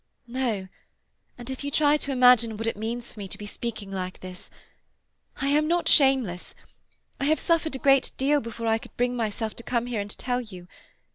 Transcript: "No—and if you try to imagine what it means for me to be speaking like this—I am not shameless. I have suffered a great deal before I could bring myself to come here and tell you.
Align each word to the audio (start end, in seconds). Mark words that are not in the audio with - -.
"No—and 0.25 1.49
if 1.51 1.63
you 1.63 1.69
try 1.69 1.95
to 1.97 2.11
imagine 2.11 2.57
what 2.57 2.65
it 2.65 2.75
means 2.75 3.13
for 3.13 3.19
me 3.19 3.27
to 3.27 3.37
be 3.37 3.45
speaking 3.45 3.91
like 3.91 4.19
this—I 4.21 5.49
am 5.49 5.67
not 5.67 5.87
shameless. 5.87 6.55
I 7.19 7.25
have 7.25 7.39
suffered 7.39 7.75
a 7.75 7.77
great 7.77 8.09
deal 8.17 8.41
before 8.41 8.65
I 8.65 8.79
could 8.79 8.97
bring 8.97 9.15
myself 9.15 9.55
to 9.57 9.61
come 9.63 9.85
here 9.85 10.01
and 10.01 10.09
tell 10.17 10.41
you. 10.41 10.67